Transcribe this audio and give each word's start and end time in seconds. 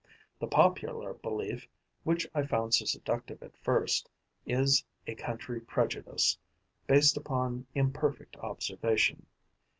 The 0.39 0.47
popular 0.47 1.13
belief, 1.13 1.67
which 2.03 2.25
I 2.33 2.41
found 2.43 2.73
so 2.73 2.85
seductive 2.85 3.43
at 3.43 3.55
first, 3.55 4.09
is 4.47 4.83
a 5.05 5.13
country 5.13 5.59
prejudice, 5.61 6.39
based 6.87 7.17
upon 7.17 7.67
imperfect 7.75 8.35
observation. 8.37 9.27